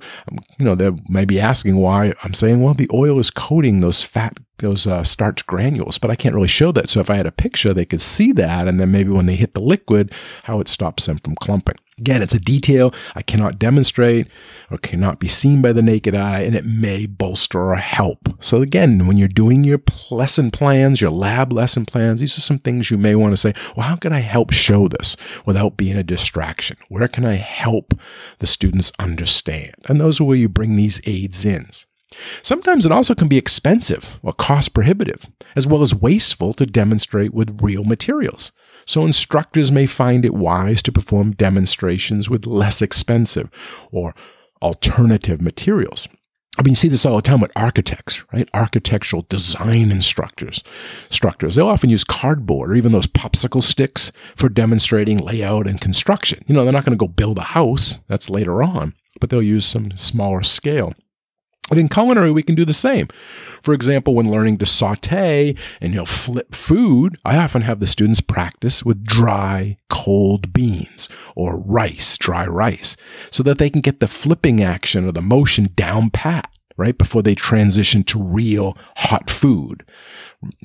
[0.59, 4.01] you know, they may be asking why I'm saying, well, the oil is coating those
[4.01, 6.89] fat those uh, starch granules, but I can't really show that.
[6.89, 9.35] So if I had a picture, they could see that, and then maybe when they
[9.35, 10.13] hit the liquid,
[10.43, 11.75] how it stops them from clumping.
[11.99, 14.27] Again, it's a detail I cannot demonstrate
[14.69, 18.29] or cannot be seen by the naked eye, and it may bolster or help.
[18.39, 22.59] So, again, when you're doing your lesson plans, your lab lesson plans, these are some
[22.59, 25.97] things you may want to say, well, how can I help show this without being
[25.97, 26.66] a distraction?
[26.89, 27.93] Where can I help
[28.39, 29.75] the students understand?
[29.86, 31.67] And those are where you bring these aids in.
[32.41, 35.25] Sometimes it also can be expensive or cost prohibitive,
[35.56, 38.51] as well as wasteful to demonstrate with real materials
[38.88, 43.49] so instructors may find it wise to perform demonstrations with less expensive
[43.91, 44.15] or
[44.62, 46.08] alternative materials.
[46.58, 48.50] I mean, you see this all the time with architects, right?
[48.54, 50.63] Architectural design instructors,
[51.08, 51.56] instructors.
[51.56, 56.43] They'll often use cardboard or even those popsicle sticks for demonstrating layout and construction.
[56.48, 58.00] You know, they're not going to go build a house.
[58.08, 60.93] That's later on, but they'll use some smaller scale.
[61.69, 63.08] But in culinary, we can do the same.
[63.62, 67.88] For example, when learning to saute and you know flip food, I often have the
[67.88, 72.95] students practice with dry, cold beans or rice, dry rice,
[73.32, 77.21] so that they can get the flipping action or the motion down pat right before
[77.21, 79.83] they transition to real hot food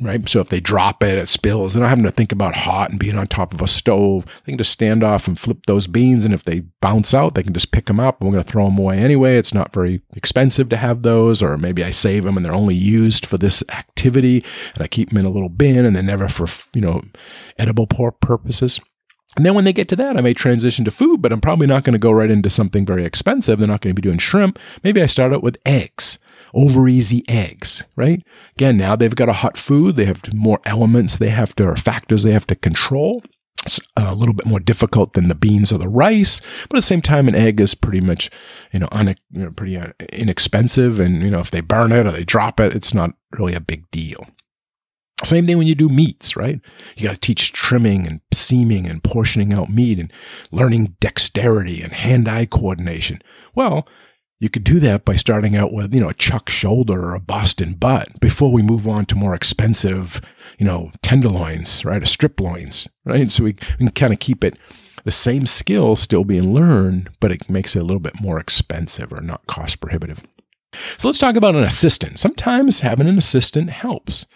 [0.00, 0.28] right?
[0.28, 1.72] So if they drop it, it spills.
[1.72, 4.24] They're not having to think about hot and being on top of a stove.
[4.44, 6.24] They can just stand off and flip those beans.
[6.24, 8.20] And if they bounce out, they can just pick them up.
[8.20, 9.36] And we're going to throw them away anyway.
[9.36, 12.74] It's not very expensive to have those, or maybe I save them and they're only
[12.74, 14.44] used for this activity.
[14.74, 17.02] And I keep them in a little bin and they're never for, you know,
[17.58, 18.80] edible purposes.
[19.36, 21.66] And then when they get to that, I may transition to food, but I'm probably
[21.66, 23.58] not going to go right into something very expensive.
[23.58, 24.58] They're not going to be doing shrimp.
[24.84, 26.18] Maybe I start out with eggs
[26.54, 28.22] over easy eggs, right?
[28.56, 29.96] Again, now they've got a hot food.
[29.96, 33.22] They have more elements they have to, or factors they have to control.
[33.64, 36.82] It's a little bit more difficult than the beans or the rice, but at the
[36.82, 38.28] same time, an egg is pretty much,
[38.72, 40.98] you know, un, you know pretty uh, inexpensive.
[40.98, 43.60] And, you know, if they burn it or they drop it, it's not really a
[43.60, 44.26] big deal.
[45.24, 46.60] Same thing when you do meats, right?
[46.96, 50.12] You got to teach trimming and seaming and portioning out meat and
[50.50, 53.22] learning dexterity and hand eye coordination.
[53.54, 53.86] Well,
[54.40, 57.20] you could do that by starting out with, you know, a chuck shoulder or a
[57.20, 60.20] Boston butt before we move on to more expensive,
[60.58, 62.02] you know, tenderloins, right?
[62.02, 63.30] A strip loins, right?
[63.30, 64.58] So we, we can kind of keep it
[65.04, 69.12] the same skill still being learned, but it makes it a little bit more expensive
[69.12, 70.24] or not cost prohibitive.
[70.98, 72.18] So let's talk about an assistant.
[72.18, 74.26] Sometimes having an assistant helps.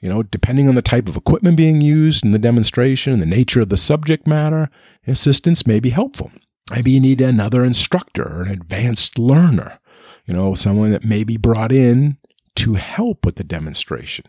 [0.00, 3.26] You know, depending on the type of equipment being used in the demonstration and the
[3.26, 4.70] nature of the subject matter,
[5.06, 6.30] assistance may be helpful.
[6.70, 9.78] Maybe you need another instructor or an advanced learner,
[10.24, 12.16] you know, someone that may be brought in
[12.56, 14.24] to help with the demonstration.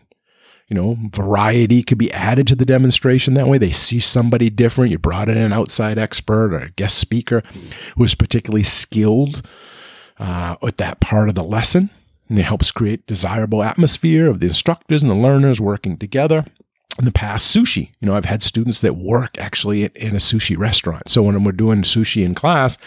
[0.68, 3.58] You know, variety could be added to the demonstration that way.
[3.58, 4.90] They see somebody different.
[4.90, 7.42] You brought in an outside expert or a guest speaker
[7.96, 9.46] who is particularly skilled
[10.18, 11.90] uh, with that part of the lesson.
[12.32, 16.46] And it helps create desirable atmosphere of the instructors and the learners working together
[16.98, 17.90] in the past sushi.
[18.00, 21.10] You know, I've had students that work actually in a sushi restaurant.
[21.10, 22.78] So when we're doing sushi in class,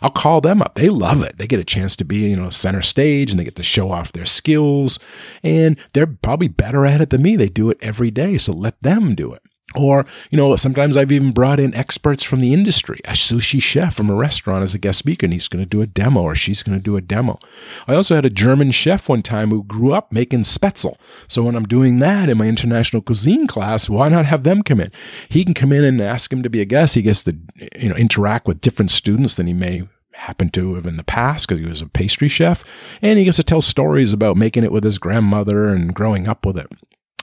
[0.00, 0.76] I'll call them up.
[0.76, 1.36] They love it.
[1.36, 3.90] They get a chance to be, you know, center stage and they get to show
[3.90, 4.98] off their skills.
[5.42, 7.36] And they're probably better at it than me.
[7.36, 8.38] They do it every day.
[8.38, 9.42] So let them do it.
[9.74, 13.94] Or, you know, sometimes I've even brought in experts from the industry, a sushi chef
[13.94, 16.36] from a restaurant as a guest speaker, and he's going to do a demo or
[16.36, 17.40] she's going to do a demo.
[17.88, 20.96] I also had a German chef one time who grew up making spätzle.
[21.26, 24.80] So when I'm doing that in my international cuisine class, why not have them come
[24.80, 24.92] in?
[25.28, 26.94] He can come in and ask him to be a guest.
[26.94, 27.36] He gets to,
[27.76, 31.48] you know, interact with different students than he may happen to have in the past
[31.48, 32.62] because he was a pastry chef.
[33.02, 36.46] And he gets to tell stories about making it with his grandmother and growing up
[36.46, 36.70] with it.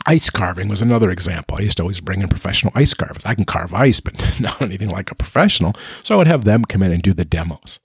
[0.06, 1.58] Ice carving was another example.
[1.60, 3.26] I used to always bring in professional ice carvers.
[3.26, 5.74] I can carve ice, but not anything like a professional.
[6.04, 7.80] So I would have them come in and do the demos.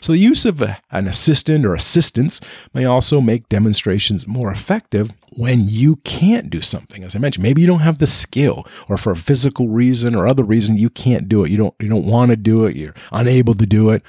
[0.00, 2.40] So the use of a, an assistant or assistants
[2.74, 7.04] may also make demonstrations more effective when you can't do something.
[7.04, 10.26] As I mentioned, maybe you don't have the skill or for a physical reason or
[10.26, 11.52] other reason you can't do it.
[11.52, 12.74] You don't you don't want to do it.
[12.74, 14.02] You're unable to do it,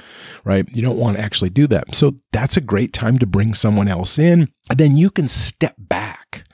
[0.44, 0.68] right?
[0.76, 1.94] You don't want to actually do that.
[1.94, 4.52] So that's a great time to bring someone else in.
[4.72, 6.46] And then you can step back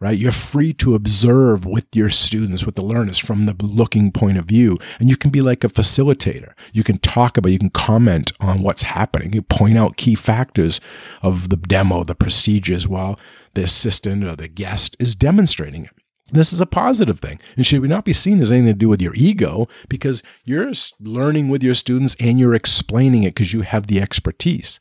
[0.00, 0.18] right?
[0.18, 4.44] You're free to observe with your students, with the learners from the looking point of
[4.44, 4.78] view.
[4.98, 6.52] And you can be like a facilitator.
[6.72, 9.32] You can talk about, you can comment on what's happening.
[9.32, 10.80] You point out key factors
[11.22, 13.18] of the demo, the procedures while
[13.54, 15.92] the assistant or the guest is demonstrating it.
[16.32, 19.00] This is a positive thing and should not be seen as anything to do with
[19.00, 23.86] your ego because you're learning with your students and you're explaining it because you have
[23.86, 24.80] the expertise.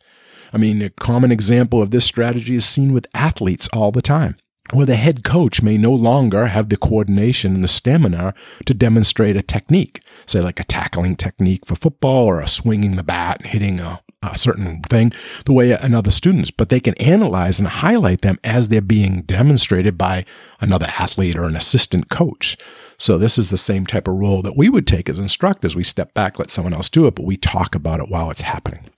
[0.54, 4.38] I mean, a common example of this strategy is seen with athletes all the time
[4.72, 8.34] where the head coach may no longer have the coordination and the stamina
[8.66, 13.04] to demonstrate a technique, say like a tackling technique for football or a swinging the
[13.04, 15.12] bat and hitting a, a certain thing
[15.46, 19.98] the way another students, but they can analyze and highlight them as they're being demonstrated
[19.98, 20.26] by
[20.62, 22.58] another athlete or an assistant coach.
[22.98, 25.76] So this is the same type of role that we would take as instructors.
[25.76, 28.42] We step back, let someone else do it, but we talk about it while it's
[28.42, 28.90] happening.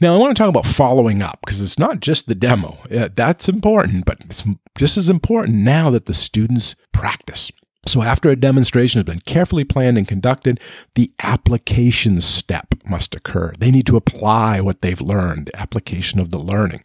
[0.00, 2.78] Now, I want to talk about following up because it's not just the demo.
[2.90, 4.44] Uh, that's important, but it's
[4.76, 7.50] just as important now that the students practice.
[7.86, 10.60] So, after a demonstration has been carefully planned and conducted,
[10.94, 13.52] the application step must occur.
[13.58, 16.82] They need to apply what they've learned, the application of the learning.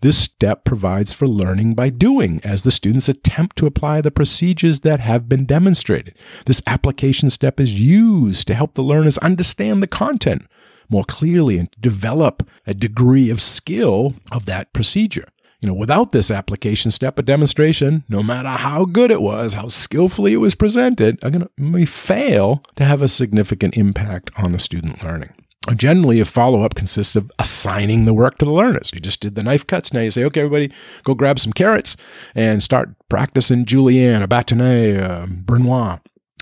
[0.00, 4.80] This step provides for learning by doing as the students attempt to apply the procedures
[4.80, 6.14] that have been demonstrated.
[6.46, 10.46] This application step is used to help the learners understand the content
[10.88, 15.28] more clearly and develop a degree of skill of that procedure.
[15.60, 19.66] You know, without this application step, a demonstration, no matter how good it was, how
[19.66, 24.60] skillfully it was presented, are going to fail to have a significant impact on the
[24.60, 25.30] student learning.
[25.76, 28.90] Generally, a follow up consists of assigning the work to the learners.
[28.94, 29.92] You just did the knife cuts.
[29.92, 30.72] Now you say, okay, everybody,
[31.02, 31.96] go grab some carrots
[32.36, 35.98] and start practicing julienne, or bâtonnet, uh, brunoise.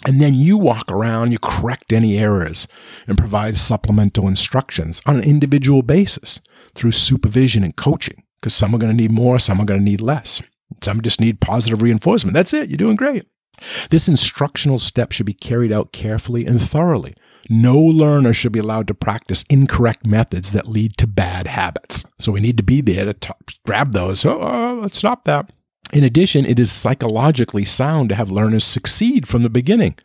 [0.06, 2.68] And then you walk around, you correct any errors,
[3.08, 6.40] and provide supplemental instructions on an individual basis
[6.74, 8.22] through supervision and coaching.
[8.40, 10.40] Because some are going to need more, some are going to need less.
[10.82, 12.34] Some just need positive reinforcement.
[12.34, 13.26] That's it, you're doing great.
[13.90, 17.14] This instructional step should be carried out carefully and thoroughly.
[17.48, 22.04] No learner should be allowed to practice incorrect methods that lead to bad habits.
[22.18, 23.32] So we need to be there to t-
[23.64, 24.24] grab those.
[24.24, 25.50] Oh, oh, let's stop that.
[25.92, 29.96] In addition, it is psychologically sound to have learners succeed from the beginning.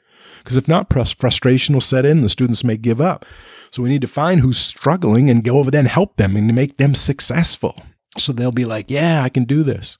[0.44, 3.26] Because if not, frustration will set in the students may give up.
[3.72, 6.54] So we need to find who's struggling and go over there and help them and
[6.54, 7.76] make them successful.
[8.18, 9.98] So they'll be like, yeah, I can do this.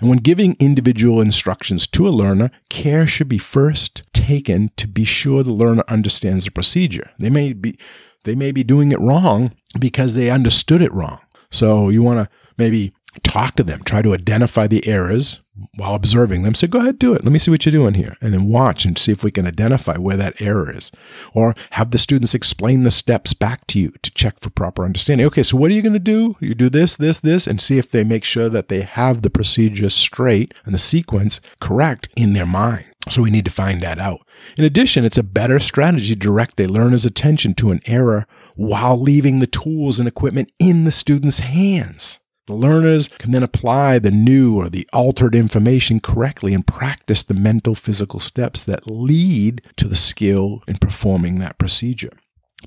[0.00, 5.04] And when giving individual instructions to a learner, care should be first taken to be
[5.04, 7.10] sure the learner understands the procedure.
[7.18, 7.78] They may be
[8.24, 11.20] they may be doing it wrong because they understood it wrong.
[11.50, 15.40] So you want to maybe talk to them, try to identify the errors
[15.76, 16.54] while observing them.
[16.54, 17.24] Say, go ahead, do it.
[17.24, 18.16] Let me see what you're doing here.
[18.20, 20.90] And then watch and see if we can identify where that error is.
[21.34, 25.26] Or have the students explain the steps back to you to check for proper understanding.
[25.26, 26.36] Okay, so what are you going to do?
[26.40, 29.30] You do this, this, this, and see if they make sure that they have the
[29.30, 32.86] procedure straight and the sequence correct in their mind.
[33.08, 34.20] So we need to find that out.
[34.56, 39.00] In addition, it's a better strategy to direct a learner's attention to an error while
[39.00, 44.10] leaving the tools and equipment in the student's hands The learners can then apply the
[44.10, 49.86] new or the altered information correctly and practice the mental physical steps that lead to
[49.86, 52.12] the skill in performing that procedure.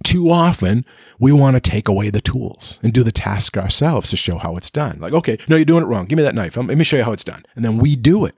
[0.04, 0.86] Too often,
[1.20, 4.56] we want to take away the tools and do the task ourselves to show how
[4.56, 4.98] it's done.
[5.00, 6.06] Like, okay, no, you're doing it wrong.
[6.06, 6.56] Give me that knife.
[6.56, 7.44] Let me show you how it's done.
[7.56, 8.36] And then we do it.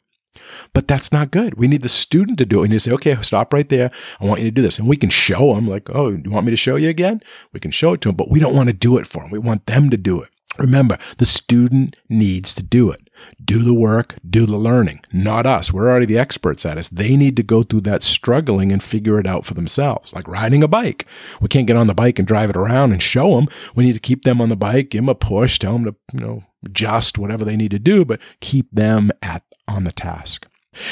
[0.74, 1.56] But that's not good.
[1.56, 2.62] We need the student to do it.
[2.64, 3.92] We need to say, okay, stop right there.
[4.20, 4.78] I want you to do this.
[4.80, 7.22] And we can show them, like, oh, you want me to show you again?
[7.54, 9.32] We can show it to them, but we don't want to do it for them.
[9.32, 10.30] We want them to do it.
[10.58, 13.10] Remember, the student needs to do it.
[13.44, 15.74] Do the work, do the learning, not us.
[15.74, 16.90] We're already the experts at it.
[16.92, 20.64] They need to go through that struggling and figure it out for themselves, like riding
[20.64, 21.06] a bike.
[21.42, 23.48] We can't get on the bike and drive it around and show them.
[23.76, 25.96] We need to keep them on the bike, give them a push, tell them to,
[26.14, 30.48] you know, adjust whatever they need to do, but keep them at on the task.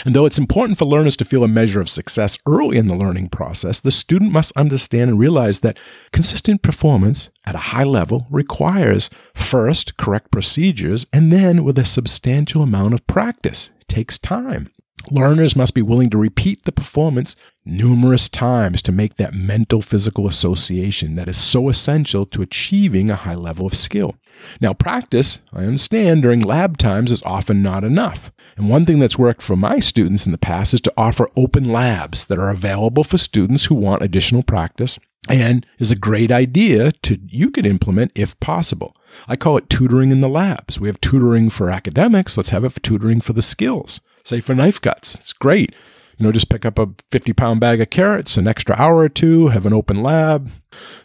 [0.06, 2.96] And though it's important for learners to feel a measure of success early in the
[2.96, 5.78] learning process, the student must understand and realize that
[6.12, 12.62] consistent performance at a high level requires first correct procedures and then with a substantial
[12.62, 13.72] amount of practice.
[13.82, 14.72] It takes time.
[15.12, 20.28] Learners must be willing to repeat the performance numerous times to make that mental physical
[20.28, 24.16] association that is so essential to achieving a high level of skill.
[24.62, 28.32] Now, practice, I understand, during lab times is often not enough.
[28.58, 31.70] And one thing that's worked for my students in the past is to offer open
[31.70, 34.98] labs that are available for students who want additional practice
[35.30, 38.96] and is a great idea to you could implement if possible.
[39.28, 40.80] I call it tutoring in the labs.
[40.80, 44.00] We have tutoring for academics, let's have it for tutoring for the skills.
[44.24, 45.16] Say for knife cuts.
[45.16, 45.74] It's great.
[46.18, 49.10] You know, just pick up a 50 pound bag of carrots, an extra hour or
[49.10, 50.50] two, have an open lab,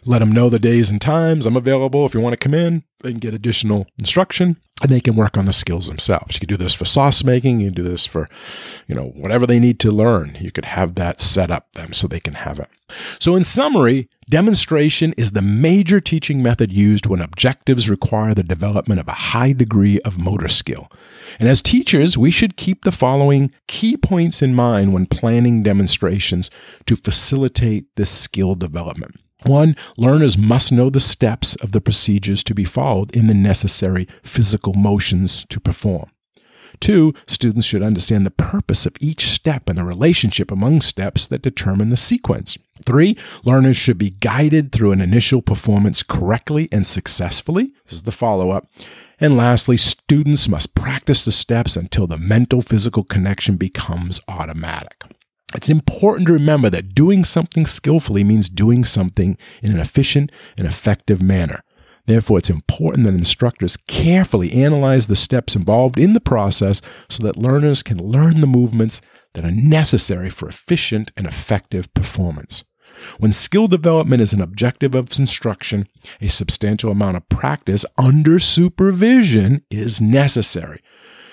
[0.05, 2.05] let them know the days and times I'm available.
[2.05, 5.45] If you want to come in, and get additional instruction and they can work on
[5.45, 6.35] the skills themselves.
[6.35, 8.27] You could do this for sauce making, you can do this for,
[8.87, 10.37] you know, whatever they need to learn.
[10.39, 12.67] You could have that set up them so they can have it.
[13.19, 18.99] So in summary, demonstration is the major teaching method used when objectives require the development
[18.99, 20.91] of a high degree of motor skill.
[21.39, 26.49] And as teachers, we should keep the following key points in mind when planning demonstrations
[26.87, 29.15] to facilitate this skill development.
[29.43, 34.07] One, learners must know the steps of the procedures to be followed in the necessary
[34.23, 36.09] physical motions to perform.
[36.79, 41.41] Two, students should understand the purpose of each step and the relationship among steps that
[41.41, 42.57] determine the sequence.
[42.85, 47.73] Three, learners should be guided through an initial performance correctly and successfully.
[47.85, 48.67] This is the follow up.
[49.19, 55.03] And lastly, students must practice the steps until the mental physical connection becomes automatic.
[55.53, 60.67] It's important to remember that doing something skillfully means doing something in an efficient and
[60.67, 61.61] effective manner.
[62.05, 67.37] Therefore, it's important that instructors carefully analyze the steps involved in the process so that
[67.37, 69.01] learners can learn the movements
[69.33, 72.63] that are necessary for efficient and effective performance.
[73.19, 75.87] When skill development is an objective of instruction,
[76.19, 80.81] a substantial amount of practice under supervision is necessary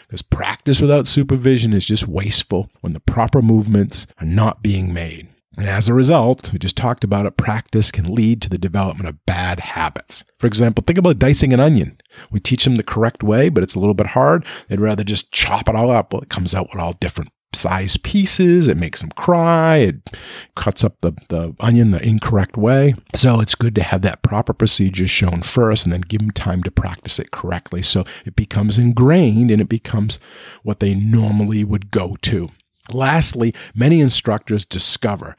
[0.09, 5.29] because practice without supervision is just wasteful when the proper movements are not being made.
[5.59, 9.09] And as a result, we just talked about it, practice can lead to the development
[9.09, 10.25] of bad habits.
[10.39, 11.99] For example, think about dicing an onion.
[12.31, 14.47] We teach them the correct way, but it's a little bit hard.
[14.69, 16.13] They'd rather just chop it all up.
[16.13, 18.69] Well, it comes out with all different size pieces.
[18.69, 19.77] It makes them cry.
[19.77, 20.19] It
[20.55, 22.95] cuts up the, the onion the incorrect way.
[23.15, 26.63] So it's good to have that proper procedure shown first and then give them time
[26.65, 27.83] to practice it correctly.
[27.83, 30.21] So it becomes ingrained and it becomes
[30.63, 32.49] what they normally would go to.
[32.93, 35.37] Lastly, many instructors discover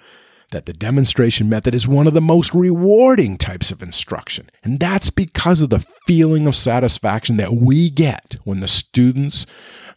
[0.51, 4.49] that the demonstration method is one of the most rewarding types of instruction.
[4.63, 9.45] And that's because of the feeling of satisfaction that we get when the students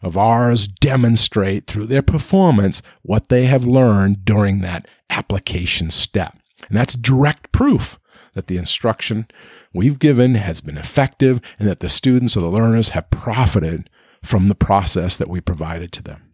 [0.01, 6.37] of ours demonstrate through their performance what they have learned during that application step.
[6.67, 7.99] And that's direct proof
[8.33, 9.27] that the instruction
[9.73, 13.89] we've given has been effective and that the students or the learners have profited
[14.23, 16.32] from the process that we provided to them.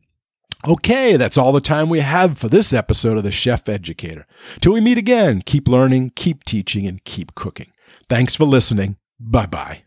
[0.68, 4.26] Okay, that's all the time we have for this episode of The Chef Educator.
[4.60, 7.72] Till we meet again, keep learning, keep teaching, and keep cooking.
[8.10, 8.98] Thanks for listening.
[9.20, 9.84] Bye bye.